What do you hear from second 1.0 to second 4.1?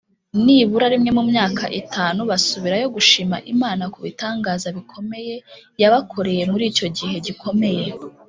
mu myaka itanu basubirayo gushima Imana ku